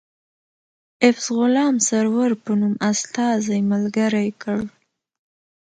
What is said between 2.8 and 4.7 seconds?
استازی ملګری کړ.